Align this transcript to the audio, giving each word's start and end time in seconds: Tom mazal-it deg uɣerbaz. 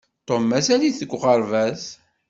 Tom 0.27 0.41
mazal-it 0.49 0.99
deg 1.01 1.11
uɣerbaz. 1.15 1.83